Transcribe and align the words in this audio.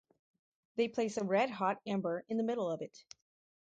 They 0.77 0.87
place 0.87 1.17
a 1.17 1.23
red-hot 1.23 1.79
ember 1.85 2.25
in 2.27 2.37
the 2.37 2.43
middle 2.43 2.71
of 2.71 2.81
it. 2.81 3.03